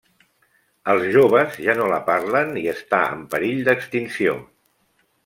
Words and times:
Els 0.93 1.03
joves 1.15 1.59
ja 1.65 1.75
no 1.79 1.89
la 1.91 1.99
parlen 2.07 2.57
i 2.63 2.63
està 2.73 3.03
en 3.19 3.21
perill 3.35 3.63
d'extinció. 3.69 4.35